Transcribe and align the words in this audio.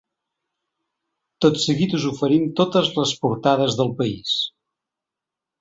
Tot 1.45 1.59
seguit 1.65 1.93
us 1.99 2.07
oferim 2.13 2.49
totes 2.63 2.91
les 2.97 3.15
portades 3.27 3.81
del 3.83 3.97
país. 4.01 4.37